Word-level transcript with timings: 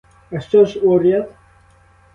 А 0.31 0.39
що 0.39 0.65
ж 0.65 0.79
уряд? 0.79 1.33